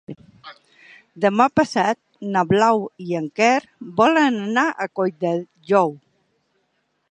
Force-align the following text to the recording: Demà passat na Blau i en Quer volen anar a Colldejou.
Demà 1.25 1.45
passat 1.59 1.99
na 2.37 2.43
Blau 2.53 2.81
i 3.09 3.13
en 3.21 3.29
Quer 3.41 3.59
volen 4.01 4.41
anar 4.49 4.67
a 4.87 4.91
Colldejou. 5.01 5.97